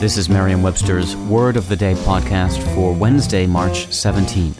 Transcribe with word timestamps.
This 0.00 0.18
is 0.18 0.28
Merriam-Webster's 0.28 1.16
Word 1.16 1.56
of 1.56 1.68
the 1.68 1.76
Day 1.76 1.94
podcast 1.94 2.62
for 2.74 2.92
Wednesday, 2.92 3.46
March 3.46 3.86
17th. 3.86 4.58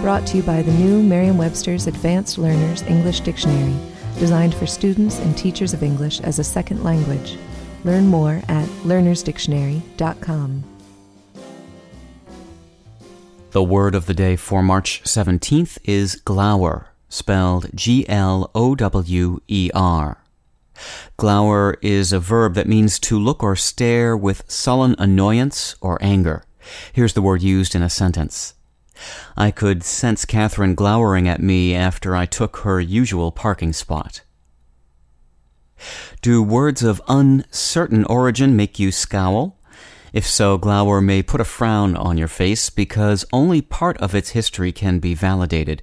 Brought 0.00 0.24
to 0.28 0.36
you 0.38 0.42
by 0.44 0.62
the 0.62 0.72
new 0.72 1.02
Merriam-Webster's 1.02 1.88
Advanced 1.88 2.38
Learners 2.38 2.82
English 2.82 3.20
Dictionary, 3.20 3.76
designed 4.18 4.54
for 4.54 4.66
students 4.66 5.18
and 5.18 5.36
teachers 5.36 5.74
of 5.74 5.82
English 5.82 6.20
as 6.20 6.38
a 6.38 6.44
second 6.44 6.84
language. 6.84 7.36
Learn 7.84 8.06
more 8.06 8.40
at 8.48 8.68
learnersdictionary.com. 8.84 10.64
The 13.50 13.62
word 13.64 13.94
of 13.94 14.06
the 14.06 14.14
day 14.14 14.36
for 14.36 14.62
March 14.62 15.02
17th 15.02 15.78
is 15.84 16.16
glower, 16.16 16.86
spelled 17.08 17.68
G 17.74 18.08
L 18.08 18.50
O 18.54 18.74
W 18.74 19.40
E 19.48 19.70
R. 19.74 20.18
Glower 21.18 21.78
is 21.80 22.12
a 22.12 22.20
verb 22.20 22.54
that 22.54 22.68
means 22.68 22.98
to 22.98 23.18
look 23.18 23.42
or 23.42 23.56
stare 23.56 24.14
with 24.14 24.44
sullen 24.48 24.94
annoyance 24.98 25.74
or 25.80 25.98
anger. 26.02 26.44
Here's 26.92 27.14
the 27.14 27.22
word 27.22 27.40
used 27.40 27.74
in 27.74 27.82
a 27.82 27.88
sentence. 27.88 28.52
I 29.34 29.50
could 29.50 29.82
sense 29.82 30.26
Katherine 30.26 30.74
glowering 30.74 31.26
at 31.26 31.40
me 31.40 31.74
after 31.74 32.14
I 32.14 32.26
took 32.26 32.58
her 32.58 32.80
usual 32.80 33.32
parking 33.32 33.72
spot. 33.72 34.22
Do 36.20 36.42
words 36.42 36.82
of 36.82 37.00
uncertain 37.08 38.04
origin 38.04 38.54
make 38.54 38.78
you 38.78 38.92
scowl? 38.92 39.55
If 40.12 40.26
so, 40.26 40.56
glower 40.56 41.00
may 41.00 41.22
put 41.22 41.40
a 41.40 41.44
frown 41.44 41.96
on 41.96 42.16
your 42.16 42.28
face 42.28 42.70
because 42.70 43.24
only 43.32 43.60
part 43.60 43.96
of 43.98 44.14
its 44.14 44.30
history 44.30 44.72
can 44.72 44.98
be 44.98 45.14
validated. 45.14 45.82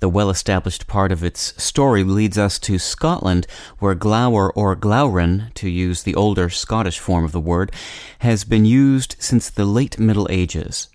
The 0.00 0.08
well 0.08 0.30
established 0.30 0.86
part 0.86 1.10
of 1.10 1.24
its 1.24 1.60
story 1.62 2.04
leads 2.04 2.38
us 2.38 2.58
to 2.60 2.78
Scotland, 2.78 3.46
where 3.78 3.94
glower 3.94 4.52
or 4.52 4.76
glowren, 4.76 5.52
to 5.54 5.68
use 5.68 6.04
the 6.04 6.14
older 6.14 6.48
Scottish 6.48 6.98
form 6.98 7.24
of 7.24 7.32
the 7.32 7.40
word, 7.40 7.72
has 8.20 8.44
been 8.44 8.64
used 8.64 9.16
since 9.18 9.50
the 9.50 9.64
late 9.64 9.98
Middle 9.98 10.28
Ages. 10.30 10.88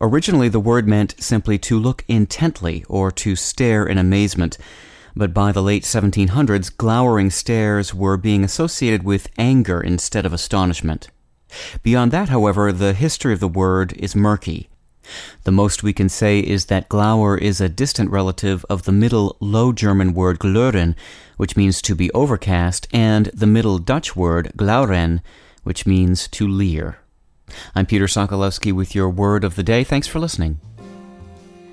Originally, 0.00 0.48
the 0.48 0.60
word 0.60 0.86
meant 0.86 1.16
simply 1.18 1.58
to 1.58 1.78
look 1.78 2.04
intently 2.06 2.84
or 2.88 3.10
to 3.10 3.34
stare 3.34 3.84
in 3.84 3.98
amazement, 3.98 4.56
but 5.16 5.34
by 5.34 5.50
the 5.50 5.62
late 5.62 5.82
1700s, 5.82 6.76
glowering 6.76 7.30
stares 7.30 7.92
were 7.92 8.16
being 8.16 8.44
associated 8.44 9.02
with 9.02 9.28
anger 9.38 9.80
instead 9.80 10.24
of 10.24 10.32
astonishment. 10.32 11.08
Beyond 11.82 12.12
that, 12.12 12.28
however, 12.28 12.72
the 12.72 12.94
history 12.94 13.32
of 13.32 13.40
the 13.40 13.48
word 13.48 13.92
is 13.94 14.16
murky. 14.16 14.68
The 15.44 15.52
most 15.52 15.82
we 15.82 15.92
can 15.92 16.08
say 16.08 16.40
is 16.40 16.66
that 16.66 16.88
glower 16.88 17.36
is 17.36 17.60
a 17.60 17.68
distant 17.68 18.10
relative 18.10 18.64
of 18.70 18.84
the 18.84 18.92
Middle 18.92 19.36
Low 19.40 19.72
German 19.72 20.14
word 20.14 20.38
glūren, 20.38 20.94
which 21.36 21.56
means 21.56 21.82
to 21.82 21.94
be 21.94 22.10
overcast, 22.12 22.88
and 22.92 23.26
the 23.26 23.46
Middle 23.46 23.78
Dutch 23.78 24.16
word 24.16 24.52
gloeren, 24.56 25.20
which 25.62 25.86
means 25.86 26.28
to 26.28 26.48
leer. 26.48 26.98
I'm 27.74 27.86
Peter 27.86 28.06
Sokolowski 28.06 28.72
with 28.72 28.94
your 28.94 29.10
word 29.10 29.44
of 29.44 29.56
the 29.56 29.62
day. 29.62 29.84
Thanks 29.84 30.06
for 30.06 30.18
listening. 30.18 30.60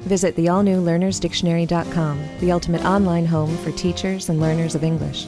Visit 0.01 0.35
the 0.35 0.49
all 0.49 0.63
new 0.63 0.81
learnersdictionary.com, 0.81 2.23
the 2.39 2.51
ultimate 2.51 2.83
online 2.83 3.25
home 3.25 3.55
for 3.57 3.71
teachers 3.71 4.29
and 4.29 4.41
learners 4.41 4.75
of 4.75 4.83
English. 4.83 5.27